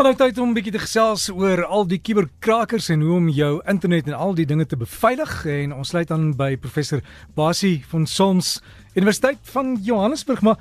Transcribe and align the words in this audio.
Maar 0.00 0.14
nou 0.14 0.28
tyd 0.28 0.38
om 0.38 0.48
'n 0.48 0.56
bietjie 0.56 0.72
te 0.72 0.78
gesels 0.78 1.28
oor 1.28 1.64
al 1.64 1.86
die 1.86 1.98
kuberkrakers 2.00 2.88
en 2.88 3.00
hoe 3.00 3.16
om 3.16 3.28
jou 3.28 3.60
internet 3.68 4.06
en 4.06 4.12
al 4.12 4.34
die 4.34 4.46
dinge 4.46 4.66
te 4.66 4.76
beveilig 4.76 5.44
en 5.44 5.74
ons 5.74 5.88
sluit 5.88 6.10
aan 6.10 6.36
by 6.36 6.56
professor 6.56 7.00
Basie 7.34 7.84
van 7.88 8.06
Sons 8.06 8.62
Universiteit 8.94 9.36
van 9.42 9.76
Johannesburg 9.82 10.40
maar 10.40 10.56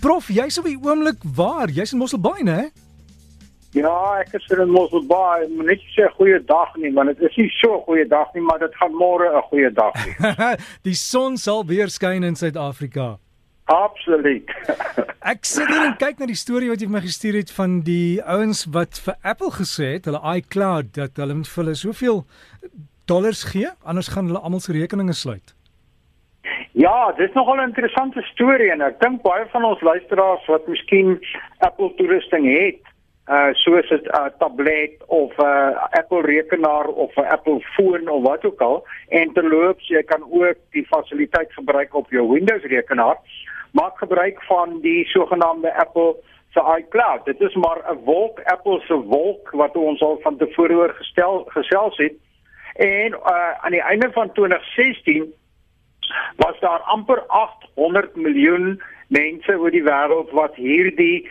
prof 0.00 0.28
jy's 0.28 0.58
op 0.58 0.64
die 0.64 0.78
oomblik 0.78 1.18
waar 1.34 1.68
jy's 1.68 1.92
in 1.92 1.98
Mosselbaai 1.98 2.42
né 2.42 2.70
Ja, 3.72 4.20
ek 4.20 4.32
is 4.32 4.46
in 4.48 4.70
Mosselbaai. 4.70 5.48
Net 5.50 5.82
sê 5.98 6.06
goeie 6.14 6.38
dag 6.46 6.76
nie, 6.76 6.92
want 6.92 7.08
dit 7.08 7.26
is 7.26 7.36
nie 7.36 7.50
so 7.50 7.80
goeie 7.80 8.06
dag 8.06 8.30
nie, 8.34 8.42
maar 8.42 8.58
dit 8.58 8.74
gaan 8.74 8.92
môre 8.92 9.26
'n 9.34 9.42
goeie 9.50 9.72
dag 9.72 9.92
wees. 10.04 10.62
die 10.88 10.94
son 10.94 11.36
sal 11.36 11.66
weer 11.66 11.90
skyn 11.90 12.22
in 12.22 12.36
Suid-Afrika. 12.36 13.18
Absoluut. 13.64 14.50
ek 15.32 15.46
sit 15.48 15.68
hier 15.72 15.86
en 15.86 15.96
kyk 15.96 16.18
na 16.20 16.28
die 16.28 16.36
storie 16.36 16.68
wat 16.68 16.82
jy 16.82 16.88
vir 16.90 16.96
my 16.98 17.04
gestuur 17.04 17.38
het 17.40 17.52
van 17.56 17.78
die 17.86 18.20
ouens 18.20 18.66
wat 18.76 19.00
vir 19.06 19.16
Apple 19.24 19.52
gesê 19.56 19.94
het, 19.96 20.08
hulle 20.10 20.20
iCloud 20.36 20.92
dat 20.98 21.16
hulle 21.16 21.38
moet 21.38 21.48
vir 21.48 21.64
hulle 21.64 21.76
soveel 21.80 22.24
dollars 23.08 23.44
gee, 23.48 23.70
anders 23.84 24.12
gaan 24.12 24.28
hulle 24.28 24.42
almal 24.44 24.60
se 24.60 24.72
rekeninge 24.76 25.16
sluit. 25.16 25.54
Ja, 26.76 27.12
dit 27.16 27.28
is 27.28 27.34
nogal 27.34 27.56
'n 27.56 27.70
interessante 27.70 28.20
storie 28.32 28.70
en 28.70 28.82
ek 28.82 29.00
dink 29.00 29.22
baie 29.22 29.46
van 29.52 29.64
ons 29.64 29.80
luisteraars 29.80 30.46
wat 30.46 30.66
miskien 30.68 31.20
Apple 31.58 31.94
toerusting 31.96 32.44
het, 32.44 32.82
uh 33.28 33.52
soos 33.52 33.88
'n 33.90 34.04
uh, 34.12 34.28
tablet 34.38 35.00
of 35.06 35.32
'n 35.38 35.44
uh, 35.44 35.86
Apple 36.00 36.20
rekenaar 36.20 36.86
of 36.86 37.16
'n 37.16 37.30
Apple 37.36 37.60
foon 37.60 38.08
of 38.08 38.22
wat 38.22 38.44
ook 38.44 38.60
al 38.60 38.84
en 39.08 39.32
terloops 39.32 39.88
jy 39.88 40.02
kan 40.02 40.22
ook 40.30 40.56
die 40.70 40.86
fasiliteit 40.86 41.52
gebruik 41.52 41.94
op 41.94 42.10
jou 42.10 42.32
Windows 42.32 42.62
rekenaar 42.62 43.16
maak 43.74 43.98
gebruik 43.98 44.42
van 44.42 44.80
die 44.80 45.04
sogenaamde 45.06 45.74
Apple 45.74 46.16
se 46.54 46.62
iCloud. 46.78 47.24
Dit 47.24 47.40
is 47.40 47.54
maar 47.54 47.80
'n 47.90 48.04
wolk, 48.04 48.40
Apple 48.44 48.80
se 48.80 48.94
wolk 48.94 49.50
wat 49.50 49.76
ons 49.76 50.00
al 50.02 50.18
van 50.22 50.36
tevore 50.36 50.74
oor 50.74 50.94
gestel 50.94 51.44
gesels 51.46 51.96
het. 51.96 52.14
En 52.74 53.10
uh 53.12 53.52
aan 53.64 53.70
die 53.70 53.82
einde 53.82 54.12
van 54.12 54.32
2016 54.32 55.34
was 56.36 56.60
daar 56.60 56.78
amper 56.78 57.20
800 57.26 58.16
miljoen 58.16 58.82
mense 59.08 59.58
oor 59.58 59.70
die 59.70 59.82
wêreld 59.82 60.30
wat 60.30 60.54
hierdie 60.54 61.30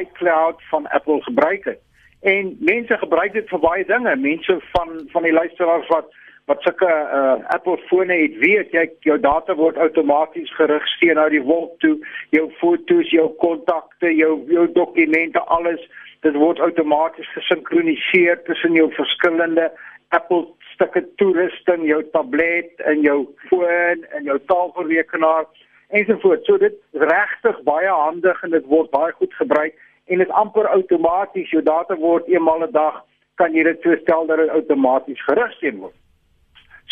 iCloud 0.00 0.62
van 0.70 0.88
Apple 0.88 1.22
gebruik 1.22 1.64
het. 1.64 1.80
En 2.20 2.56
mense 2.60 2.98
gebruik 2.98 3.32
dit 3.32 3.48
vir 3.48 3.58
baie 3.58 3.84
dinge. 3.84 4.16
Mense 4.16 4.60
van 4.72 5.08
van 5.12 5.22
die 5.22 5.32
luisteraars 5.32 5.88
wat 5.88 6.14
wat 6.52 6.64
sulke 6.66 6.88
uh, 6.88 7.40
Apple 7.54 7.78
fone 7.88 8.12
het, 8.12 8.34
weet 8.42 8.74
jy 8.76 8.84
jou 9.06 9.16
data 9.20 9.54
word 9.56 9.78
outomaties 9.80 10.50
gerig 10.58 10.84
steen 10.96 11.16
na 11.16 11.28
die 11.32 11.40
wolk 11.40 11.78
toe, 11.80 11.94
jou 12.36 12.48
foto's, 12.60 13.08
jou 13.14 13.30
kontakte, 13.40 14.10
jou 14.12 14.34
jou 14.52 14.66
dokumente, 14.76 15.40
alles 15.56 15.80
dit 16.26 16.36
word 16.36 16.60
outomaties 16.60 17.30
gesinkroniseer 17.36 18.42
tussen 18.48 18.76
jou 18.76 18.90
verskillende 18.98 19.70
Apple 20.12 20.44
stukke 20.74 21.02
toerusting, 21.20 21.86
jou 21.88 22.02
tablet 22.12 22.84
en 22.90 23.00
jou 23.06 23.22
foon 23.48 24.04
en 24.12 24.28
jou 24.28 24.36
tafelrekenaar 24.52 25.48
ensovoorts. 25.96 26.44
So 26.48 26.60
dit 26.60 26.76
is 26.76 27.06
regtig 27.14 27.64
baie 27.64 27.88
handig 27.88 28.44
en 28.44 28.52
dit 28.52 28.68
word 28.68 28.92
baie 28.92 29.16
goed 29.16 29.32
gebruik 29.40 29.80
en 30.12 30.20
dit 30.20 30.36
amper 30.36 30.68
outomaties 30.68 31.50
jou 31.54 31.64
data 31.64 31.96
word 31.96 32.28
eenmal 32.28 32.68
'n 32.68 32.76
dag 32.76 33.00
kan 33.40 33.56
jy 33.56 33.64
dit 33.64 33.82
so 33.82 33.96
stel 34.04 34.26
dat 34.26 34.38
dit 34.44 34.52
outomaties 34.60 35.24
gerig 35.24 35.56
word. 35.80 35.96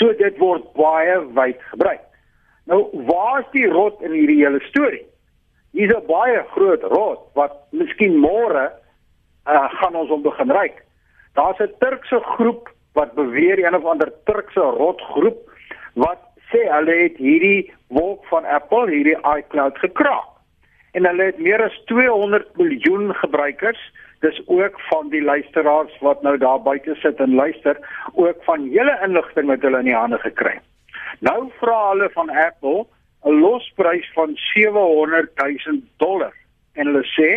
So 0.00 0.14
dit 0.16 0.38
word 0.40 0.64
baie 0.78 1.18
wyd 1.36 1.60
gebruik. 1.74 2.00
Nou, 2.72 2.86
waar 3.04 3.42
is 3.42 3.50
die 3.52 3.66
rot 3.68 4.00
in 4.00 4.14
hierdie 4.16 4.40
hele 4.40 4.60
storie? 4.70 5.04
Hier's 5.76 5.92
'n 5.94 6.06
baie 6.06 6.40
groot 6.54 6.82
rot 6.82 7.20
wat 7.34 7.52
miskien 7.70 8.16
môre 8.16 8.72
uh, 9.46 9.68
gaan 9.78 9.94
ons 9.94 10.10
om 10.10 10.22
begin 10.22 10.50
ry. 10.50 10.72
Daar's 11.36 11.60
'n 11.60 11.74
Turkse 11.78 12.20
groep 12.36 12.72
wat 12.94 13.12
beweer 13.14 13.60
een 13.60 13.76
of 13.76 13.84
ander 13.84 14.12
Turkse 14.24 14.60
rotgroep 14.60 15.38
wat 15.94 16.18
sê 16.50 16.64
hulle 16.64 16.96
het 17.02 17.16
hierdie 17.16 17.72
wolk 17.88 18.24
van 18.32 18.44
Apple, 18.44 18.90
hierdie 18.90 19.18
iCloud 19.36 19.78
gekraak. 19.78 20.28
En 20.92 21.06
hulle 21.06 21.22
het 21.22 21.38
meer 21.38 21.62
as 21.62 21.76
200 21.86 22.56
miljoen 22.56 23.14
gebruikers 23.14 23.92
dis 24.20 24.40
ook 24.46 24.80
van 24.80 25.08
die 25.08 25.22
luisteraars 25.22 25.98
wat 26.00 26.22
nou 26.22 26.36
daar 26.38 26.62
buite 26.62 26.94
sit 26.94 27.20
en 27.20 27.34
luister, 27.34 27.78
ook 28.12 28.44
van 28.44 28.68
hele 28.68 28.98
inligting 29.04 29.46
wat 29.46 29.62
hulle 29.64 29.78
in 29.78 29.88
die 29.88 29.96
hande 29.96 30.18
gekry 30.18 30.58
het. 30.58 30.66
Nou 31.20 31.50
vra 31.60 31.78
hulle 31.90 32.10
van 32.16 32.30
Apple 32.30 32.86
'n 33.24 33.40
losprys 33.40 34.10
van 34.14 34.30
700 34.34 35.30
000 35.36 35.80
dollar 35.96 36.34
en 36.72 36.86
hulle 36.86 37.04
sê 37.04 37.30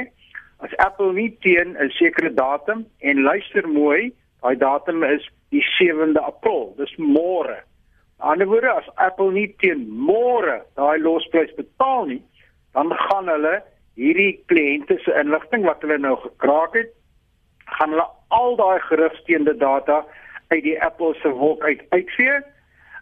as 0.64 0.76
Apple 0.78 1.14
nie 1.14 1.38
teen 1.40 1.76
'n 1.78 1.90
sekere 1.90 2.34
datum 2.34 2.86
en 3.00 3.22
luister 3.22 3.68
mooi, 3.68 4.14
daai 4.42 4.58
datum 4.58 5.04
is 5.04 5.30
die 5.50 5.64
7de 5.80 6.20
April, 6.20 6.74
dis 6.78 6.96
môre. 6.96 7.58
Ander 8.18 8.48
woorde, 8.48 8.72
as 8.72 8.90
Apple 8.96 9.32
nie 9.32 9.56
teen 9.58 9.88
môre 9.90 10.62
daai 10.76 11.00
losprys 11.00 11.52
betaal 11.56 12.06
nie, 12.06 12.22
dan 12.74 12.94
gaan 12.94 13.28
hulle 13.28 13.62
hierdie 14.00 14.44
kliënte 14.52 14.98
se 15.04 15.14
inligting 15.20 15.66
wat 15.68 15.82
hulle 15.86 16.00
nou 16.02 16.16
gekraak 16.24 16.76
het, 16.78 16.92
gaan 17.78 17.94
hulle 17.96 18.08
al 18.34 18.56
daai 18.60 18.80
gerigsteende 18.90 19.56
data 19.58 20.04
uit 20.50 20.64
die 20.64 20.78
Apple 20.84 21.14
se 21.22 21.30
wolk 21.30 21.64
uit 21.64 21.82
uitvee. 21.90 22.42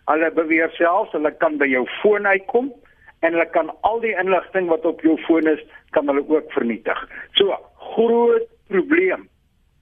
Hulle 0.09 0.31
beweer 0.35 0.72
selfs 0.75 1.13
hulle 1.16 1.31
kan 1.44 1.57
by 1.62 1.68
jou 1.72 1.85
foon 2.02 2.28
uitkom 2.28 2.72
en 3.22 3.35
hulle 3.35 3.47
kan 3.53 3.72
al 3.88 4.02
die 4.03 4.16
inligting 4.18 4.69
wat 4.72 4.85
op 4.85 5.02
jou 5.06 5.18
foon 5.28 5.47
is, 5.47 5.62
kan 5.96 6.07
hulle 6.09 6.24
ook 6.28 6.52
vernietig. 6.56 7.00
So, 7.38 7.56
groot 7.94 8.47
probleem. 8.72 9.28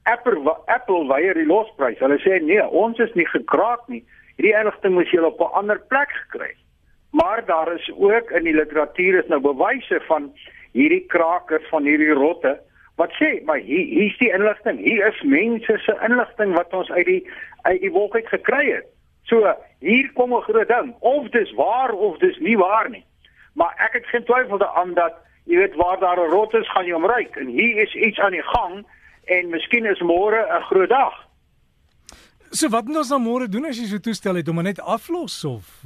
Apple 0.09 0.55
Apple 0.67 1.05
weier 1.07 1.37
die 1.37 1.47
losprys. 1.47 1.99
Hulle 2.03 2.17
sê 2.23 2.39
nee, 2.43 2.63
ons 2.65 2.99
is 2.99 3.13
nie 3.15 3.27
gekraak 3.29 3.85
nie. 3.87 4.01
Hierdie 4.37 4.55
inligting 4.57 4.95
moes 4.95 5.11
jy 5.13 5.21
op 5.23 5.41
'n 5.41 5.55
ander 5.61 5.79
plek 5.91 6.11
gekry 6.23 6.51
het. 6.53 6.65
Maar 7.11 7.45
daar 7.45 7.73
is 7.73 7.91
ook 7.97 8.31
in 8.31 8.43
die 8.43 8.53
literatuur 8.53 9.23
is 9.23 9.27
nou 9.27 9.39
bewyse 9.41 10.01
van 10.07 10.31
hierdie 10.71 11.05
krakers 11.07 11.67
van 11.69 11.83
hierdie 11.83 12.13
rotte 12.13 12.59
wat 12.99 13.13
sê 13.15 13.39
maar 13.47 13.61
hier 13.63 13.85
hier's 13.87 14.17
die 14.19 14.31
inligting. 14.35 14.79
Hier 14.83 15.07
is 15.07 15.21
mense 15.23 15.77
se 15.85 15.95
inligting 16.03 16.55
wat 16.57 16.73
ons 16.75 16.91
uit 16.91 17.05
die 17.05 17.21
uit 17.61 17.81
die 17.81 17.91
wolk 17.95 18.15
uit 18.15 18.27
gekry 18.27 18.65
het. 18.71 18.87
So 19.29 19.53
hier 19.79 20.11
kom 20.13 20.33
'n 20.33 20.41
groot 20.41 20.67
ding. 20.67 20.95
Of 20.99 21.29
dis 21.29 21.51
waar 21.53 21.91
of 21.91 22.17
dis 22.17 22.37
nie 22.39 22.57
waar 22.57 22.89
nie. 22.89 23.05
Maar 23.53 23.73
ek 23.77 23.93
het 23.93 24.05
geen 24.05 24.23
twyfel 24.23 24.57
daaraan 24.57 24.93
dat 24.93 25.15
jy 25.45 25.57
weet 25.57 25.75
waar 25.75 25.99
daar 25.99 26.19
'n 26.19 26.31
rot 26.31 26.53
is 26.53 26.71
gaan 26.71 26.85
jy 26.85 26.93
omryk 26.93 27.35
en 27.35 27.47
hier 27.47 27.77
is 27.77 27.95
iets 27.95 28.19
aan 28.19 28.31
die 28.31 28.43
gang 28.43 28.85
en 29.25 29.49
miskien 29.49 29.85
is 29.85 29.99
môre 29.99 30.47
'n 30.59 30.61
groot 30.61 30.89
dag. 30.89 31.27
So 32.49 32.69
wat 32.69 32.85
moet 32.85 32.97
ons 32.97 33.09
nou 33.09 33.21
môre 33.21 33.47
doen 33.47 33.65
as 33.65 33.77
jy 33.77 33.85
so 33.85 33.97
toestel 33.97 34.35
het 34.35 34.47
om 34.47 34.61
net 34.61 34.79
aflos 34.81 35.45
of 35.45 35.85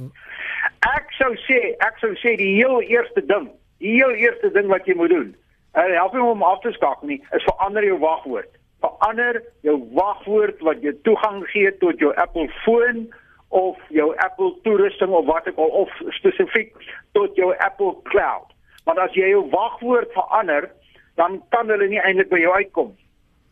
ek 0.96 1.12
sou 1.18 1.34
sê 1.36 1.76
ek 1.78 1.98
sou 2.00 2.14
sê 2.14 2.36
die 2.36 2.54
heel 2.56 2.80
eerste 2.80 3.26
ding 3.26 3.50
Die 3.82 3.96
heel 3.98 4.10
eerste 4.10 4.50
ding 4.54 4.68
wat 4.70 4.86
jy 4.86 4.94
moet 4.98 5.10
doen, 5.10 5.34
en 5.74 5.94
help 5.94 6.12
hom 6.14 6.28
om 6.36 6.42
af 6.46 6.60
te 6.62 6.72
skakel 6.72 7.08
nie, 7.08 7.20
is 7.34 7.46
verander 7.48 7.84
jou 7.84 7.98
wagwoord. 7.98 8.50
Verander 8.84 9.42
jou 9.66 9.76
wagwoord 9.96 10.60
wat 10.66 10.82
jy 10.82 10.94
toegang 11.08 11.42
gee 11.50 11.72
tot 11.82 11.98
jou 11.98 12.12
Apple 12.14 12.48
foon 12.62 13.06
of 13.54 13.78
jou 13.94 14.12
Apple 14.22 14.54
toerusting 14.62 15.10
of 15.10 15.26
wat 15.26 15.48
ook 15.48 15.58
al 15.58 15.72
of 15.84 15.90
spesifiek 16.08 16.74
tot 17.12 17.36
jou 17.36 17.54
Apple 17.58 17.94
Cloud. 18.10 18.50
Want 18.84 18.98
as 18.98 19.14
jy 19.18 19.32
jou 19.32 19.46
wagwoord 19.50 20.12
verander, 20.12 20.70
dan 21.14 21.40
kan 21.54 21.70
hulle 21.70 21.88
nie 21.88 22.02
eintlik 22.02 22.30
by 22.30 22.42
jou 22.42 22.54
uitkom. 22.54 22.90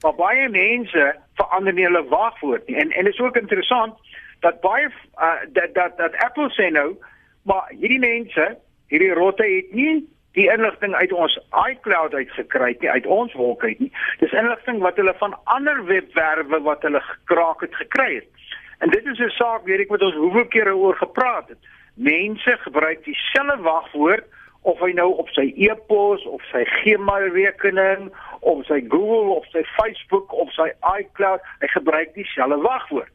Maar 0.03 0.15
baie 0.19 0.49
mense 0.51 1.13
verander 1.39 1.75
nie 1.75 1.87
hulle 1.87 2.03
wagwoord 2.11 2.67
nie. 2.67 2.77
En 2.83 2.91
en 2.91 3.05
dit 3.05 3.15
is 3.15 3.21
ook 3.21 3.39
interessant 3.39 3.95
dat 4.43 4.61
baie 4.61 4.89
uh, 4.91 5.41
dat 5.55 5.75
dat 5.75 5.97
dat 5.99 6.19
Apple 6.25 6.51
sê 6.59 6.71
nou, 6.75 6.93
maar 7.43 7.71
hierdie 7.71 8.03
mense, 8.03 8.57
hierdie 8.93 9.15
rotte 9.17 9.47
het 9.49 9.73
nie 9.73 10.03
die 10.37 10.49
inligting 10.53 10.95
uit 10.95 11.13
ons 11.13 11.35
iCloud 11.69 12.15
uitgekry 12.15 12.73
het, 12.73 12.85
uit 12.85 13.07
ons 13.07 13.33
wolk 13.37 13.65
uit 13.65 13.81
nie. 13.85 13.91
Dis 14.21 14.33
inligting 14.37 14.81
wat 14.85 14.97
hulle 15.01 15.13
van 15.21 15.37
ander 15.55 15.83
webwerwe 15.89 16.61
wat 16.65 16.85
hulle 16.87 17.01
gekraak 17.05 17.65
het 17.65 17.75
gekry 17.81 18.15
het. 18.15 18.29
En 18.85 18.91
dit 18.91 19.07
is 19.07 19.19
'n 19.19 19.31
saak, 19.37 19.65
weet 19.65 19.81
ek 19.81 19.93
wat 19.95 20.03
ons 20.03 20.15
hoeveel 20.15 20.47
kere 20.47 20.75
oor 20.77 20.97
gepraat 20.97 21.49
het. 21.49 21.59
Mense 21.95 22.57
gebruik 22.65 23.05
dieselfde 23.05 23.63
wagwoord 23.63 24.25
of 24.63 24.81
hy 24.81 24.93
nou 24.93 25.11
op 25.19 25.29
sy 25.29 25.53
e-pos 25.57 26.25
of 26.27 26.43
sy 26.53 26.65
Gmail 26.65 27.33
rekening 27.33 28.13
of 28.41 28.65
sy 28.67 28.81
Google 28.89 29.37
of 29.37 29.47
sy 29.47 29.65
Facebook 29.77 30.33
of 30.33 30.53
sy 30.53 30.73
iCloud, 30.99 31.41
hy 31.61 31.67
gebruik 31.67 32.15
dieselfde 32.15 32.57
wagwoord. 32.57 33.13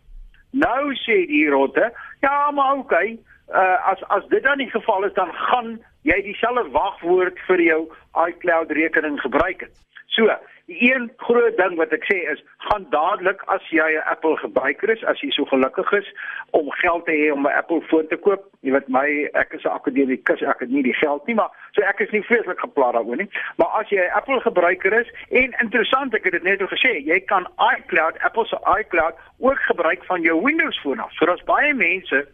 Nou 0.51 0.93
sê 0.95 1.25
die 1.27 1.49
rotte, 1.49 1.91
ja, 2.21 2.51
maar 2.51 2.77
okay, 2.77 3.17
uh, 3.53 3.91
as 3.91 4.03
as 4.07 4.27
dit 4.29 4.43
dan 4.43 4.57
nie 4.57 4.69
geval 4.69 5.03
is 5.03 5.13
dan 5.13 5.33
gaan 5.33 5.79
jy 6.01 6.21
dieselfde 6.21 6.69
wagwoord 6.71 7.39
vir 7.47 7.61
jou 7.61 7.81
iCloud 8.27 8.71
rekening 8.71 9.19
gebruik 9.21 9.61
het. 9.61 9.73
So, 10.17 10.31
die 10.67 10.93
een 10.93 11.11
groot 11.17 11.57
ding 11.57 11.75
wat 11.79 11.93
ek 11.95 12.03
sê 12.09 12.17
is 12.31 12.39
gaan 12.67 12.87
dadelik 12.91 13.43
as 13.53 13.63
jy 13.71 13.85
'n 13.95 14.07
Apple 14.11 14.37
gebruiker 14.37 14.89
is, 14.89 15.03
as 15.03 15.19
jy 15.21 15.29
so 15.31 15.45
gelukkig 15.45 15.91
is 15.91 16.07
om 16.51 16.71
geld 16.71 17.05
te 17.05 17.11
hê 17.11 17.31
om 17.31 17.47
'n 17.47 17.57
Apple 17.61 17.81
foon 17.81 18.07
te 18.07 18.17
koop. 18.17 18.43
Jy 18.61 18.71
weet 18.71 18.87
my, 18.87 19.29
ek 19.33 19.53
is 19.53 19.63
'n 19.63 19.77
akademikus, 19.79 20.41
ek 20.41 20.59
het 20.59 20.69
nie 20.69 20.83
die 20.83 20.97
geld 21.03 21.27
nie, 21.27 21.35
maar 21.35 21.51
so 21.71 21.81
ek 21.81 21.99
is 21.99 22.11
nie 22.11 22.23
vreeslik 22.23 22.59
geplaas 22.59 22.93
daaroor 22.93 23.15
nie. 23.15 23.29
Maar 23.57 23.67
as 23.79 23.89
jy 23.89 24.01
'n 24.01 24.15
Apple 24.15 24.41
gebruiker 24.41 24.93
is 24.93 25.07
en 25.29 25.55
interessant, 25.61 26.13
ek 26.13 26.23
het 26.23 26.33
dit 26.33 26.43
net 26.43 26.61
al 26.61 26.67
gesê, 26.67 27.05
jy 27.05 27.19
kan 27.19 27.47
iCloud, 27.77 28.19
Apple 28.19 28.45
se 28.45 28.57
iCloud 28.79 29.15
ook 29.39 29.59
gebruik 29.59 30.03
van 30.05 30.21
jou 30.21 30.43
Windows 30.43 30.79
foon 30.79 30.99
af. 30.99 31.13
So 31.13 31.25
daar's 31.25 31.43
baie 31.43 31.73
mense 31.73 32.27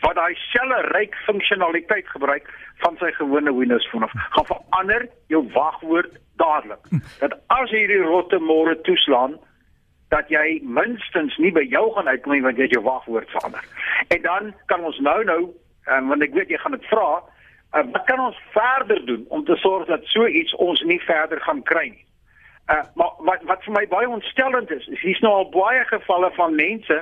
wat 0.00 0.16
daai 0.16 0.34
selfe 0.50 0.80
ryk 0.94 1.14
funksionaliteit 1.26 2.08
gebruik 2.08 2.48
van 2.84 2.96
sy 3.00 3.12
gewone 3.18 3.52
Windows 3.54 3.86
foon 3.92 4.06
af. 4.06 4.12
Gaan 4.36 4.48
verander 4.48 5.06
jou 5.32 5.44
wagwoord 5.52 6.12
dadelik. 6.40 6.84
Dat 7.20 7.36
as 7.46 7.70
hierdie 7.70 8.02
rotte 8.02 8.40
môre 8.40 8.76
toeslaan 8.86 9.36
dat 10.10 10.28
jy 10.32 10.60
minstens 10.66 11.36
nie 11.38 11.52
by 11.54 11.62
jou 11.70 11.84
gaan 11.94 12.08
uitkom 12.08 12.34
nie 12.34 12.42
want 12.42 12.58
jy 12.58 12.66
het 12.66 12.74
jou 12.74 12.84
wagwoord 12.84 13.30
verander. 13.30 13.66
En 14.08 14.22
dan 14.22 14.54
kan 14.66 14.84
ons 14.84 14.98
nou 14.98 15.18
nou 15.24 15.42
um, 15.86 16.08
want 16.08 16.22
ek 16.26 16.34
weet 16.34 16.50
jy 16.50 16.58
gaan 16.62 16.74
dit 16.74 16.88
vra, 16.90 17.20
uh, 17.20 17.84
wat 17.92 18.04
kan 18.08 18.22
ons 18.24 18.40
verder 18.54 19.04
doen 19.06 19.24
om 19.28 19.44
te 19.44 19.56
sorg 19.62 19.86
dat 19.90 20.06
so 20.10 20.26
iets 20.26 20.54
ons 20.56 20.82
nie 20.88 21.00
verder 21.04 21.40
gaan 21.46 21.62
kry 21.62 21.90
nie. 21.92 22.06
Uh, 22.70 22.82
maar 22.94 23.14
wat 23.26 23.46
wat 23.50 23.64
vir 23.66 23.76
my 23.76 23.86
baie 23.90 24.08
ontstellend 24.08 24.70
is, 24.70 24.86
is 24.86 25.00
hier's 25.02 25.22
nou 25.24 25.32
al 25.40 25.48
baie 25.54 25.84
gevalle 25.90 26.30
van 26.36 26.54
mense 26.58 27.00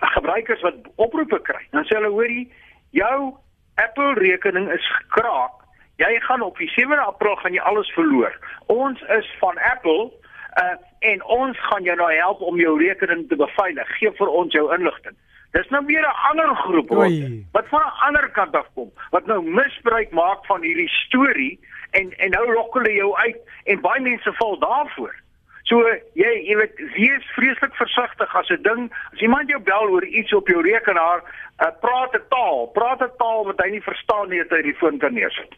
gebruikers 0.00 0.60
wat 0.60 0.74
oproepe 0.96 1.40
kry. 1.42 1.62
Dan 1.70 1.84
sê 1.84 1.96
hulle 1.98 2.12
hoorie, 2.12 2.52
jou 2.90 3.34
Apple 3.74 4.14
rekening 4.14 4.70
is 4.72 4.86
gekraak. 4.96 5.56
Jy 5.96 6.20
gaan 6.20 6.42
op 6.42 6.58
die 6.58 6.70
7de 6.72 7.00
April 7.04 7.36
gaan 7.36 7.52
jy 7.52 7.60
alles 7.60 7.90
verloor. 7.92 8.32
Ons 8.66 9.00
is 9.00 9.28
van 9.40 9.58
Apple 9.72 10.12
uh, 10.62 10.76
en 10.98 11.24
ons 11.24 11.58
gaan 11.68 11.82
jou 11.82 11.96
nou 11.96 12.12
help 12.12 12.40
om 12.40 12.60
jou 12.60 12.78
rekening 12.80 13.28
te 13.28 13.36
beveilig. 13.36 13.96
Geef 13.98 14.16
vir 14.16 14.28
ons 14.28 14.52
jou 14.52 14.66
inligting. 14.74 15.16
Dis 15.52 15.68
nou 15.68 15.82
weer 15.86 16.06
'n 16.06 16.18
ander 16.30 16.56
groep 16.56 16.88
wat 17.52 17.66
van 17.68 17.80
'n 17.80 17.98
ander 18.06 18.30
kant 18.30 18.54
af 18.56 18.66
kom 18.74 18.90
wat 19.10 19.26
nou 19.26 19.42
misbruik 19.42 20.10
maak 20.10 20.46
van 20.46 20.62
hierdie 20.62 20.88
storie 20.88 21.60
en 21.90 22.12
en 22.18 22.30
nou 22.30 22.52
lok 22.52 22.74
hulle 22.74 22.92
jou 22.92 23.16
uit 23.16 23.36
en 23.64 23.80
baie 23.80 24.00
mense 24.00 24.32
val 24.32 24.58
daarvoor. 24.58 25.14
So 25.70 25.78
jy 26.18 26.30
jy 26.48 26.56
weet 26.58 26.80
wees 26.96 27.26
vreeslik 27.36 27.76
versigtig 27.78 28.34
as 28.34 28.50
'n 28.50 28.62
ding 28.62 28.90
as 29.12 29.20
iemand 29.22 29.48
jou 29.48 29.60
bel 29.62 29.86
oor 29.94 30.04
iets 30.04 30.34
op 30.34 30.48
jou 30.48 30.62
rekenaar, 30.62 31.22
uh, 31.62 31.70
praat 31.80 32.14
'n 32.14 32.26
taal, 32.28 32.66
praat 32.74 33.00
'n 33.02 33.14
taal 33.18 33.44
wat 33.46 33.60
hy 33.62 33.70
nie 33.70 33.86
verstaan 33.86 34.28
nie 34.28 34.40
as 34.40 34.50
hy 34.50 34.62
die 34.62 34.74
foon 34.74 34.98
kan 34.98 35.14
neersit. 35.14 35.54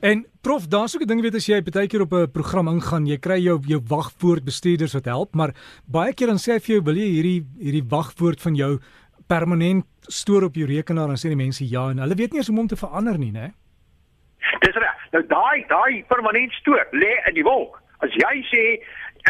En 0.00 0.24
prof, 0.40 0.64
daar's 0.66 0.96
ook 0.96 1.02
'n 1.02 1.06
ding 1.12 1.20
weet 1.20 1.34
as 1.34 1.46
jy 1.46 1.60
baie 1.60 1.86
keer 1.86 2.00
op 2.00 2.12
'n 2.12 2.32
program 2.32 2.68
ingaan, 2.68 3.06
jy 3.06 3.18
kry 3.18 3.36
jou 3.36 3.60
jou 3.68 3.80
wagwoord 3.84 4.44
bestuurders 4.44 4.94
wat 4.94 5.04
help, 5.04 5.34
maar 5.34 5.52
baie 5.84 6.14
keer 6.14 6.26
dan 6.28 6.40
sê 6.40 6.52
hy 6.52 6.60
vir 6.60 6.74
jou 6.74 6.84
wil 6.84 6.96
jy 6.96 7.08
hierdie 7.16 7.42
hierdie 7.60 7.88
wagwoord 7.88 8.40
van 8.40 8.54
jou 8.54 8.80
permanent 9.28 9.84
stoor 10.08 10.44
op 10.44 10.54
jou 10.54 10.66
rekenaar 10.66 11.08
en 11.08 11.20
sê 11.20 11.28
die 11.28 11.36
mense 11.36 11.68
ja 11.68 11.90
en 11.90 11.98
hulle 11.98 12.14
weet 12.14 12.32
nie 12.32 12.40
eens 12.40 12.48
hoe 12.48 12.56
om 12.56 12.62
hom 12.62 12.68
te 12.68 12.80
verander 12.80 13.18
nie, 13.18 13.32
né? 13.32 13.52
Dis 14.60 14.74
reg. 14.74 14.96
Nou 15.12 15.22
daai 15.26 15.66
daai 15.68 16.04
permanent 16.08 16.52
stoor 16.52 16.86
lê 16.92 17.12
in 17.28 17.34
die 17.34 17.44
wolk. 17.44 17.82
As 18.00 18.10
jy 18.10 18.34
sê 18.48 18.64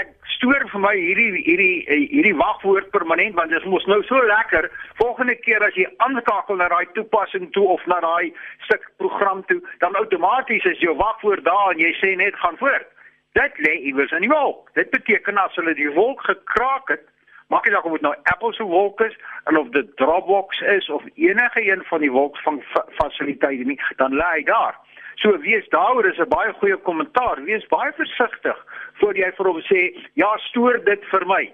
ek 0.01 0.15
stoor 0.41 0.63
vir 0.73 0.81
my 0.81 0.93
hierdie 0.97 1.43
hierdie 1.45 2.07
hierdie 2.09 2.37
wagwoord 2.39 2.89
permanent 2.95 3.37
want 3.37 3.53
dit 3.53 3.61
is 3.61 3.69
mos 3.69 3.85
nou 3.93 4.01
so 4.09 4.17
lekker. 4.25 4.71
Volgende 4.97 5.37
keer 5.45 5.61
as 5.67 5.77
jy 5.77 5.85
aanskakel 6.01 6.57
na 6.57 6.71
daai 6.73 6.89
toepassing 6.97 7.51
toe 7.53 7.67
of 7.77 7.85
na 7.93 8.01
daai 8.01 8.33
stuk 8.65 8.87
program 9.03 9.45
toe 9.51 9.61
dan 9.85 9.99
outomaties 10.01 10.65
is 10.73 10.81
jou 10.81 10.97
wagwoord 10.97 11.45
daar 11.45 11.75
en 11.75 11.85
jy 11.85 11.93
sê 12.01 12.15
net 12.17 12.39
gaan 12.41 12.57
voort. 12.63 12.89
Dit 13.37 13.61
lê 13.67 13.77
iewers 13.91 14.17
in 14.17 14.25
die 14.25 14.33
wolk. 14.33 14.73
Dit 14.81 14.91
beteken 14.97 15.39
as 15.45 15.61
hulle 15.61 15.77
die 15.77 15.93
wolk 15.93 16.25
gekraak 16.25 16.89
het 16.97 17.05
maak 17.53 17.67
nie 17.67 17.75
saak 17.75 17.85
of 17.85 17.99
dit 17.99 18.07
nou 18.07 18.15
Apple 18.33 18.55
se 18.57 18.65
wolk 18.65 19.05
is 19.05 19.17
en 19.51 19.59
of 19.61 19.69
dit 19.77 19.93
Dropbox 20.01 20.65
is 20.73 20.89
of 20.89 21.05
enige 21.15 21.67
een 21.67 21.85
van 21.91 22.01
die 22.01 22.13
wolk 22.15 22.39
van 22.47 22.63
fasiliteite 22.97 23.69
nie 23.69 23.79
dan 24.01 24.17
lê 24.17 24.29
hy 24.39 24.45
daar 24.49 24.79
So 25.21 25.39
wees 25.39 25.69
daaroor 25.69 26.07
is 26.09 26.19
'n 26.19 26.29
baie 26.29 26.53
goeie 26.53 26.77
kommentaar. 26.77 27.45
Wees 27.45 27.67
baie 27.67 27.93
versigtig 27.93 28.59
voor 29.01 29.15
jy 29.17 29.33
vir 29.37 29.47
hom 29.47 29.61
sê, 29.61 29.81
"Ja, 30.15 30.37
stoor 30.37 30.85
dit 30.85 31.05
vir 31.05 31.27
my." 31.27 31.53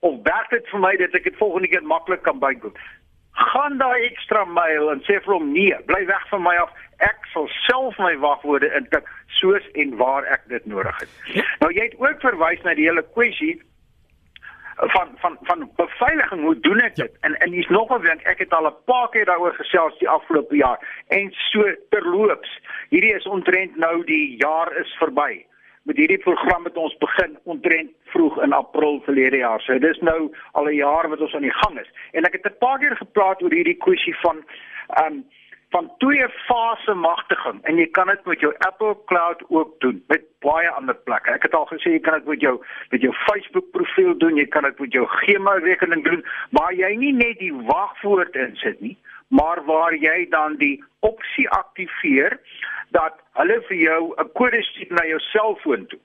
Of 0.00 0.22
werk 0.22 0.50
dit 0.50 0.68
vir 0.68 0.80
my 0.80 0.96
dat 0.96 1.14
ek 1.14 1.24
dit 1.24 1.36
volgende 1.36 1.68
keer 1.68 1.82
maklik 1.82 2.22
kan 2.22 2.38
bykom. 2.38 2.74
Gaan 3.32 3.78
daai 3.78 4.02
ekstra 4.04 4.44
myl 4.44 4.90
en 4.90 5.00
sê 5.00 5.22
vir 5.22 5.32
hom, 5.32 5.52
"Nee, 5.52 5.76
bly 5.86 6.06
weg 6.06 6.28
van 6.28 6.42
my 6.42 6.56
af. 6.56 6.70
Ek 6.98 7.18
sal 7.32 7.48
self 7.48 7.98
my 7.98 8.16
wagwoorde 8.16 8.74
intik 8.74 9.08
soos 9.26 9.70
en 9.72 9.96
waar 9.96 10.24
ek 10.24 10.42
dit 10.48 10.66
nodig 10.66 11.00
het." 11.00 11.10
Nou 11.60 11.72
jy 11.72 11.82
het 11.82 11.98
ook 11.98 12.20
verwys 12.20 12.62
na 12.62 12.74
die 12.74 12.88
hele 12.88 13.04
kwessie 13.14 13.62
van 14.76 15.08
van 15.16 15.38
van 15.40 15.70
beveiliging 15.76 16.42
hoe 16.42 16.60
doen 16.60 16.80
ek 16.80 16.94
dit? 16.94 17.12
Ja. 17.12 17.18
En 17.28 17.34
en 17.34 17.52
hier's 17.52 17.68
nog 17.68 17.90
'n 17.90 18.02
ding, 18.02 18.22
ek 18.22 18.38
het 18.38 18.52
al 18.52 18.66
'n 18.66 18.84
paar 18.84 19.08
keer 19.08 19.24
daaroor 19.24 19.54
gesels 19.54 19.98
die 19.98 20.08
afgelope 20.08 20.56
jaar 20.56 21.04
en 21.08 21.32
so 21.32 21.74
terloops. 21.90 22.60
Hierdie 22.88 23.14
is 23.14 23.26
ontrent 23.26 23.76
nou 23.76 24.04
die 24.04 24.36
jaar 24.36 24.76
is 24.76 24.96
verby. 24.98 25.44
Met 25.82 25.96
hierdie 25.96 26.18
program 26.18 26.64
het 26.64 26.76
ons 26.76 26.96
begin 26.96 27.38
ontrent 27.42 27.90
vroeg 28.04 28.42
in 28.42 28.52
April 28.52 29.00
verlede 29.04 29.36
jaar. 29.36 29.60
So 29.60 29.78
dis 29.78 29.98
nou 29.98 30.34
al 30.52 30.68
'n 30.68 30.74
jaar 30.74 31.08
wat 31.08 31.20
ons 31.20 31.34
aan 31.34 31.48
die 31.48 31.58
gang 31.62 31.80
is. 31.80 31.90
En 32.12 32.24
ek 32.24 32.32
het 32.32 32.46
'n 32.46 32.58
paar 32.58 32.78
keer 32.78 32.96
gepraat 32.96 33.42
oor 33.42 33.52
hierdie 33.52 33.76
kwessie 33.76 34.16
van 34.16 34.44
ehm 34.88 35.12
um, 35.12 35.24
van 35.76 35.90
twee 35.98 36.28
fase 36.28 36.94
magtiging 36.94 37.58
en 37.68 37.76
jy 37.76 37.84
kan 37.96 38.08
dit 38.08 38.22
met 38.30 38.40
jou 38.40 38.52
Apple 38.68 38.94
Cloud 39.10 39.42
ook 39.48 39.74
doen 39.84 39.98
met 40.08 40.22
baie 40.44 40.70
ander 40.72 40.96
plekke. 41.08 41.34
Ek 41.36 41.44
het 41.44 41.56
al 41.58 41.66
gesê 41.68 41.92
jy 41.96 42.00
kan 42.06 42.16
dit 42.16 42.30
met 42.30 42.44
jou 42.44 42.54
met 42.94 43.04
jou 43.04 43.12
Facebook 43.26 43.68
profiel 43.74 44.14
doen, 44.22 44.38
jy 44.40 44.46
kan 44.54 44.64
dit 44.64 44.80
met 44.80 44.96
jou 44.96 45.04
Gmail 45.18 45.60
rekening 45.66 46.04
doen, 46.06 46.24
maar 46.56 46.72
jy 46.72 46.94
nie 47.02 47.12
net 47.18 47.36
die 47.42 47.52
wagwoord 47.68 48.38
insit 48.46 48.80
nie, 48.80 48.94
maar 49.28 49.60
waar 49.68 49.92
jy 50.00 50.16
dan 50.32 50.56
die 50.62 50.78
opsie 51.04 51.44
aktiveer 51.58 52.38
dat 52.96 53.20
hulle 53.36 53.60
vir 53.68 53.80
jou 53.82 54.00
'n 54.16 54.32
kode 54.40 54.62
stuur 54.70 54.96
na 54.96 55.04
jou 55.12 55.20
selfoon 55.28 55.86
toe 55.92 56.00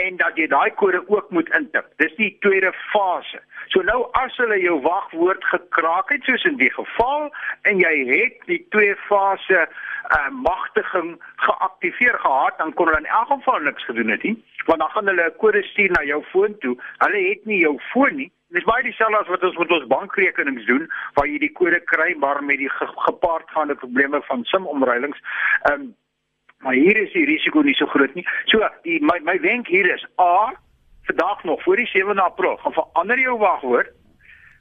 en 0.00 0.16
dat 0.20 0.36
jy 0.36 0.46
daai 0.52 0.70
kode 0.80 1.02
ook 1.08 1.30
moet 1.30 1.48
intik. 1.58 1.86
Dis 2.02 2.14
die 2.20 2.36
tweede 2.44 2.72
fase. 2.92 3.40
So 3.72 3.82
nou 3.82 3.98
as 4.20 4.36
hulle 4.40 4.58
jou 4.60 4.76
wagwoord 4.84 5.44
gekraak 5.52 6.12
het 6.14 6.28
soos 6.28 6.44
in 6.48 6.58
die 6.60 6.72
geval 6.74 7.30
en 7.70 7.80
jy 7.82 7.94
het 8.10 8.38
die 8.50 8.60
twee 8.74 8.94
fase 9.08 9.64
uh, 9.66 10.28
magtiging 10.30 11.16
geaktiveer 11.46 12.18
gehad, 12.22 12.58
dan 12.58 12.72
kon 12.74 12.90
hulle 12.90 13.02
in 13.02 13.10
elk 13.18 13.32
geval 13.32 13.66
niks 13.66 13.84
gedoen 13.88 14.14
het 14.14 14.22
nie, 14.22 14.36
want 14.66 14.80
dan 14.80 14.90
gaan 14.94 15.12
hulle 15.12 15.28
'n 15.30 15.36
kode 15.42 15.62
stuur 15.72 15.90
na 15.90 16.02
jou 16.04 16.22
foon 16.32 16.58
toe. 16.58 16.76
Hulle 17.04 17.28
het 17.28 17.44
nie 17.44 17.60
jou 17.60 17.78
foon 17.92 18.16
nie. 18.16 18.30
Dis 18.54 18.64
baie 18.64 18.82
dieselfde 18.82 19.18
as 19.18 19.28
wat 19.28 19.42
ons 19.42 19.56
met 19.56 19.70
ons 19.70 19.86
bankrekenings 19.86 20.66
doen 20.66 20.90
waar 21.14 21.26
jy 21.26 21.38
die 21.38 21.52
kode 21.52 21.80
kry 21.80 22.14
maar 22.18 22.44
met 22.44 22.58
die 22.58 22.70
ge 22.70 22.86
gepaardgaande 22.86 23.74
probleme 23.74 24.22
van 24.22 24.44
SIM-omruilings. 24.44 25.18
Ehm 25.62 25.80
um, 25.80 25.94
maar 26.64 26.74
hier 26.74 26.96
is 26.96 27.12
die 27.12 27.24
risiko 27.24 27.62
nie 27.62 27.74
so 27.74 27.86
groot 27.86 28.14
nie. 28.14 28.26
So 28.52 28.62
die 28.82 29.00
my 29.00 29.18
my 29.22 29.38
wenk 29.40 29.68
hier 29.68 29.88
is 29.94 30.06
A 30.20 30.54
vandag 31.06 31.44
nog 31.44 31.62
voor 31.62 31.76
die 31.76 31.90
7de 31.94 32.22
April 32.22 32.56
gaan 32.56 32.72
verander 32.72 33.20
jou 33.20 33.38
wagwoord. 33.38 33.92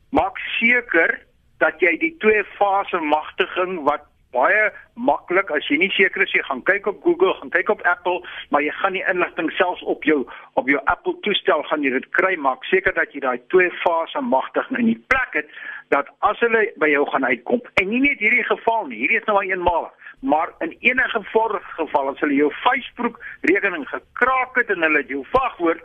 Maak 0.10 0.38
seker 0.38 1.20
dat 1.58 1.80
jy 1.80 1.98
die 1.98 2.16
twee 2.20 2.44
fase 2.44 3.00
magtiging 3.00 3.82
wat 3.88 4.06
baie 4.36 4.72
maklik 5.00 5.52
as 5.56 5.68
jy 5.72 5.78
nie 5.80 5.92
seker 5.96 6.26
is 6.26 6.34
jy 6.36 6.44
gaan 6.48 6.64
kyk 6.68 6.88
op 6.92 7.00
Google, 7.06 7.34
gaan 7.40 7.54
kyk 7.54 7.72
op 7.72 7.84
Apple, 7.88 8.20
maar 8.52 8.64
jy 8.66 8.74
gaan 8.82 8.98
die 8.98 9.06
inligting 9.12 9.52
selfs 9.56 9.84
op 9.92 10.04
jou 10.08 10.24
op 10.60 10.70
jou 10.72 10.82
Apple 10.92 11.16
toestel 11.28 11.64
gaan 11.70 11.86
jy 11.86 11.94
dit 11.96 12.10
kry 12.18 12.36
maak 12.48 12.68
seker 12.72 12.96
dat 12.98 13.16
jy 13.16 13.24
daai 13.24 13.40
twee 13.54 13.72
fase 13.84 14.22
magtiging 14.22 14.82
in 14.84 14.92
die 14.94 15.02
plek 15.12 15.40
het 15.40 15.56
dat 15.94 16.10
as 16.20 16.40
hulle 16.40 16.66
by 16.82 16.90
jou 16.90 17.06
gaan 17.12 17.26
uitkom 17.26 17.62
en 17.82 17.90
nie 17.90 18.02
net 18.04 18.20
hierdie 18.24 18.48
geval 18.48 18.88
nie, 18.88 19.04
hierdie 19.04 19.22
is 19.22 19.30
nou 19.30 19.42
eenmalig 19.44 19.94
maar 20.26 20.54
in 20.60 20.76
enige 20.80 21.22
vorige 21.34 21.72
geval 21.78 22.10
as 22.10 22.20
hulle 22.24 22.34
jou 22.40 22.52
Facebook 22.64 23.20
rekening 23.42 23.86
gekraak 23.90 24.56
het 24.56 24.70
en 24.74 24.82
hulle 24.88 25.04
jou 25.08 25.22
wagwoord 25.32 25.84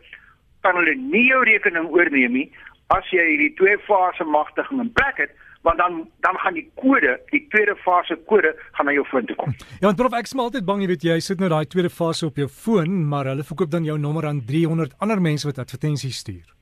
kan 0.64 0.76
hulle 0.76 0.94
nie 0.96 1.26
jou 1.28 1.44
rekening 1.44 1.90
oorneem 1.92 2.32
nie 2.38 2.48
as 2.96 3.06
jy 3.14 3.24
hierdie 3.32 3.54
twee 3.60 3.78
fase 3.86 4.24
magtiging 4.24 4.82
in 4.84 4.92
plek 4.92 5.24
het 5.26 5.36
want 5.66 5.78
dan 5.78 6.08
dan 6.24 6.36
gaan 6.42 6.56
die 6.56 6.70
kode 6.74 7.18
die 7.30 7.42
tweede 7.52 7.76
fase 7.84 8.16
kode 8.30 8.54
gaan 8.72 8.88
na 8.88 8.94
jou 8.96 9.04
foon 9.10 9.26
toe 9.28 9.36
kom. 9.36 9.54
Ja, 9.80 9.90
en 9.90 9.98
prof 9.98 10.16
ek 10.16 10.30
is 10.30 10.34
maar 10.34 10.48
altyd 10.48 10.64
bang 10.68 10.84
jy 10.84 10.88
weet 10.94 11.04
jy 11.10 11.18
sit 11.24 11.42
nou 11.42 11.50
daai 11.52 11.66
tweede 11.68 11.92
fase 11.92 12.26
op 12.30 12.40
jou 12.40 12.48
foon 12.48 13.02
maar 13.12 13.28
hulle 13.32 13.44
verkoop 13.44 13.70
dan 13.70 13.84
jou 13.84 13.98
nommer 13.98 14.26
aan 14.26 14.44
300 14.48 14.96
ander 14.98 15.20
mense 15.20 15.48
wat 15.48 15.58
advertensies 15.58 16.22
stuur. 16.24 16.59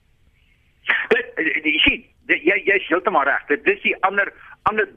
Jy 2.58 2.64
sien 2.64 2.66
jy 2.66 2.74
jy 2.74 2.82
is 2.82 2.88
heeltemal 2.88 3.24
reg. 3.24 3.46
Dit 3.48 3.66
is 3.66 3.82
die 3.82 3.96
ander 4.02 4.32
ander 4.62 4.88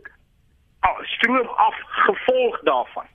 stroom 1.03 1.47
af 1.47 1.75
gevolg 2.05 2.59
daarvan. 2.63 3.05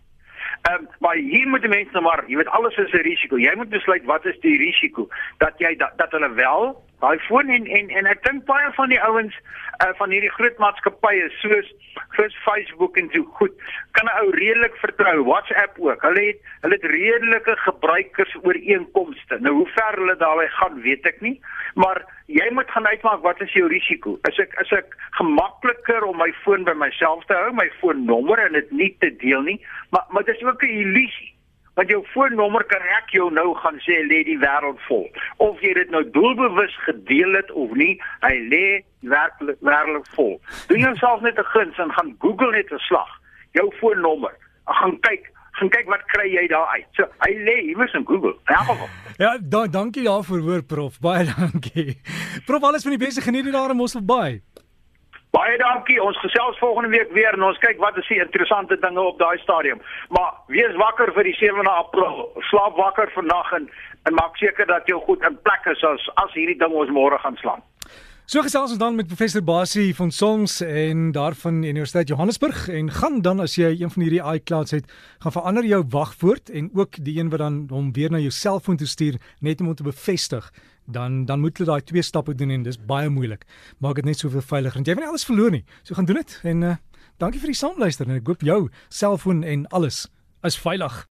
Ehm 0.63 0.75
um, 0.75 0.89
maar 0.99 1.17
hier 1.17 1.49
moet 1.49 1.61
die 1.61 1.71
mense 1.71 1.93
nou 1.93 2.03
maar, 2.03 2.25
jy 2.27 2.37
weet 2.37 2.49
alles 2.49 2.77
is 2.77 2.93
'n 2.93 3.03
risiko. 3.07 3.39
Jy 3.39 3.55
moet 3.57 3.69
besluit 3.69 4.05
wat 4.05 4.25
is 4.25 4.39
die 4.41 4.59
risiko 4.59 5.09
dat 5.39 5.55
jy 5.59 5.77
dat, 5.77 5.93
dat 5.97 6.11
hulle 6.11 6.33
wel 6.33 6.85
daai 7.01 7.19
foon 7.29 7.51
en 7.53 7.67
en 7.79 7.91
en 8.01 8.07
ek 8.07 8.23
dink 8.25 8.45
baie 8.49 8.71
van 8.77 8.93
die 8.93 9.01
ouens 9.09 9.35
uh, 9.85 9.93
van 9.99 10.11
hierdie 10.15 10.33
groot 10.37 10.59
maatskappye 10.63 11.29
soos 11.41 11.69
soos 12.17 12.37
Facebook 12.45 12.97
en 13.01 13.11
so 13.13 13.25
goed 13.39 13.55
kan 13.97 14.09
'n 14.09 14.19
ou 14.23 14.31
redelik 14.31 14.77
vertrou. 14.81 15.25
WhatsApp 15.25 15.79
ook. 15.79 16.03
Hulle 16.03 16.25
het 16.27 16.41
hulle 16.63 16.79
het 16.79 16.85
redelike 16.85 17.57
gebruikersooreenkomste. 17.57 19.39
Nou 19.41 19.55
hoe 19.55 19.69
ver 19.77 19.99
hulle 20.01 20.17
daarby 20.17 20.47
gaan, 20.59 20.81
weet 20.81 21.07
ek 21.07 21.21
nie, 21.21 21.41
maar 21.75 22.05
jy 22.27 22.49
moet 22.53 22.71
gaan 22.71 22.87
uitmaak 22.87 23.23
wat 23.23 23.41
is 23.41 23.53
jou 23.53 23.69
risiko? 23.69 24.19
Is 24.29 24.39
ek 24.39 24.53
is 24.61 24.73
ek 24.73 24.97
gemakliker 25.21 26.05
om 26.05 26.17
my 26.17 26.33
foon 26.45 26.65
by 26.65 26.75
myself 26.75 27.25
te 27.25 27.35
hou, 27.35 27.53
my 27.53 27.71
foonnommer 27.81 28.39
en 28.39 28.53
dit 28.53 28.71
nie 28.71 28.97
te 29.01 29.17
deel 29.17 29.43
nie, 29.43 29.61
maar 29.91 30.05
maar 30.11 30.25
dit 30.25 30.37
is 30.37 30.45
ook 30.45 30.63
'n 30.63 30.79
illusie 30.83 31.26
want 31.77 31.93
jou 31.93 32.01
foonnommer 32.15 32.65
kan 32.71 32.83
ek 32.97 33.13
jou 33.13 33.29
nou 33.33 33.51
gaan 33.61 33.79
sê 33.85 33.99
lê 34.09 34.23
die 34.25 34.39
wêreld 34.41 34.81
vol. 34.89 35.07
Of 35.45 35.61
jy 35.65 35.75
dit 35.77 35.93
nou 35.93 36.03
doelbewus 36.15 36.75
gedeel 36.87 37.37
het 37.37 37.53
of 37.53 37.75
nie 37.77 37.95
hy 38.25 38.35
lê 38.53 38.67
werklik 39.13 39.61
wêreld 39.61 40.09
vol. 40.17 40.37
Doen 40.73 40.85
jouself 40.89 41.21
net 41.21 41.39
'n 41.39 41.51
guns 41.53 41.79
en 41.79 41.93
gaan 41.93 42.17
Google 42.19 42.51
net 42.53 42.73
'n 42.73 42.81
slag. 42.89 43.11
Jou 43.53 43.71
foonnommer. 43.81 44.35
Gaan 44.65 45.01
kyk 45.01 45.31
gaan 45.57 45.69
kyk 45.69 45.87
wat 45.89 46.05
kry 46.13 46.29
jy 46.33 46.47
daar 46.49 46.69
uit. 46.77 46.87
So 46.97 47.05
hy 47.25 47.33
lê 47.33 47.57
iewers 47.69 47.93
in 47.95 48.07
Google. 48.07 48.37
Ja 48.49 48.61
ja 49.19 49.39
da, 49.41 49.67
dankie 49.67 50.05
daarvoor 50.05 50.41
hoor 50.41 50.63
prof. 50.63 50.99
Baie 51.01 51.25
dankie. 51.37 52.01
Prof 52.47 52.63
alles 52.63 52.83
van 52.83 52.97
die 52.97 53.05
beste. 53.05 53.21
Geniet 53.21 53.45
dit 53.45 53.53
daar 53.53 53.71
in 53.71 53.77
Mosselbaai 53.77 54.41
Baie 55.37 55.57
dankie. 55.61 56.03
Ons 56.03 56.19
gesels 56.25 56.59
volgende 56.59 56.89
week 56.89 57.11
weer 57.13 57.35
en 57.37 57.43
ons 57.45 57.59
kyk 57.61 57.81
wat 57.83 57.97
is 58.01 58.09
die 58.09 58.21
interessante 58.23 58.79
dinge 58.81 59.03
op 59.05 59.19
daai 59.21 59.37
stadium. 59.43 59.83
Maar 60.09 60.33
wees 60.49 60.77
wakker 60.81 61.13
vir 61.13 61.29
die 61.29 61.37
7de 61.37 61.73
April. 61.73 62.23
Slaap 62.51 62.77
wakker 62.81 63.13
vandag 63.19 63.53
en 63.61 63.69
en 64.07 64.15
maak 64.15 64.37
seker 64.39 64.67
dat 64.71 64.87
jy 64.87 64.95
goed 65.03 65.25
in 65.27 65.39
plek 65.43 65.65
is 65.73 65.83
as 65.85 66.05
as 66.23 66.35
hierdie 66.39 66.59
ding 66.59 66.73
ons 66.83 66.93
môre 66.95 67.19
gaan 67.19 67.37
slaan. 67.43 67.65
So 68.27 68.43
gesels 68.43 68.73
ons 68.75 68.81
dan 68.81 68.97
met 68.99 69.07
professor 69.07 69.43
Basie 69.47 69.93
van 69.95 70.09
Sons 70.11 70.57
en 70.61 71.13
daarvan 71.15 71.61
Universiteit 71.63 72.09
Johannesburg 72.11 72.65
en 72.75 72.89
gaan 72.91 73.21
dan 73.23 73.39
as 73.39 73.55
jy 73.55 73.69
een 73.79 73.93
van 73.95 74.03
hierdie 74.03 74.23
iClouds 74.33 74.75
het, 74.75 74.89
gaan 75.23 75.35
verander 75.37 75.69
jou 75.69 75.79
wagwoord 75.93 76.51
en 76.51 76.67
ook 76.75 76.99
die 77.07 77.15
een 77.21 77.31
wat 77.31 77.45
dan 77.45 77.61
hom 77.71 77.93
weer 77.95 78.11
na 78.11 78.19
jou 78.19 78.33
selfoon 78.35 78.81
toe 78.83 78.89
stuur 78.91 79.21
net 79.39 79.63
om 79.63 79.71
hom 79.71 79.79
te 79.79 79.87
bevestig 79.87 80.51
dan 80.91 81.23
dan 81.31 81.41
moet 81.41 81.55
jy 81.55 81.69
daai 81.71 81.87
twee 81.87 82.03
stappe 82.03 82.35
doen 82.35 82.51
en 82.51 82.67
dis 82.67 82.81
baie 82.91 83.07
moeilik. 83.09 83.47
Maak 83.79 84.03
dit 84.03 84.11
net 84.11 84.19
soveel 84.19 84.43
veiliger 84.43 84.83
want 84.83 84.91
jy 84.91 84.99
wil 84.99 85.07
nie 85.07 85.13
alles 85.15 85.31
verloor 85.31 85.55
nie. 85.55 85.65
So 85.85 85.95
gaan 85.95 86.11
doen 86.11 86.19
dit 86.19 86.41
en 86.43 86.63
uh, 86.67 86.77
dankie 87.23 87.41
vir 87.45 87.55
die 87.55 87.61
saamluister 87.63 88.11
en 88.11 88.19
ek 88.19 88.27
hoop 88.27 88.43
jou 88.43 88.61
selfoon 88.89 89.45
en 89.47 89.69
alles 89.71 90.09
is 90.43 90.59
veilig. 90.59 91.05